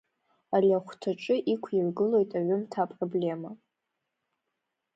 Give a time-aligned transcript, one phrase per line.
[0.55, 3.51] Ари ахәҭаҿы иқәиргылоит аҩымҭа апроблема.